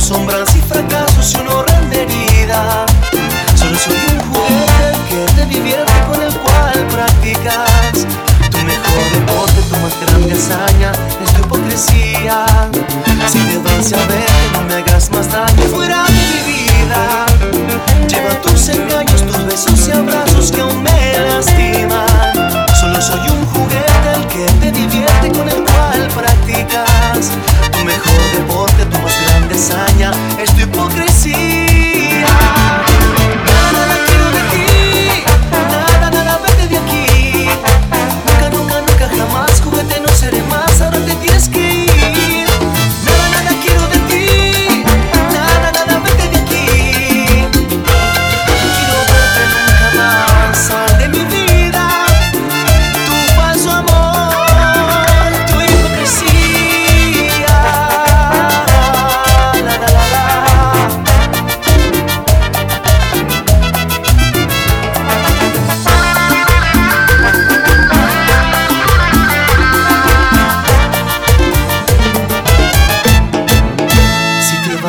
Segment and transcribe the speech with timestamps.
[0.00, 0.45] sombra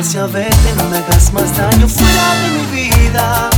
[0.00, 3.50] distancia, vete, no me hagas más daño fuera de mi vida.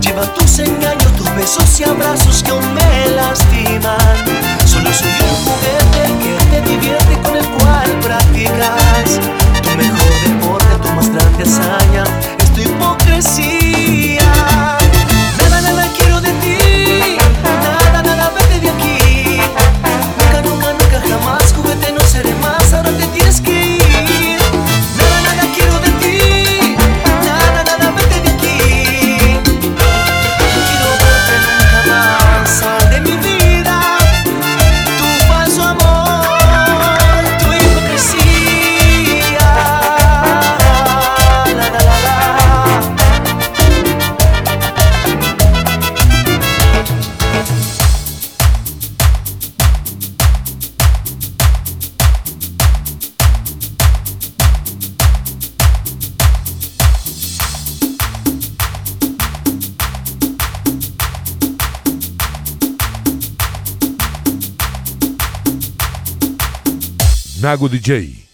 [0.00, 3.98] Lleva tus engaños, tus besos y abrazos que aún me lastiman.
[4.64, 6.97] Solo soy un juguete que te divierte.
[67.40, 68.27] Nago DJ.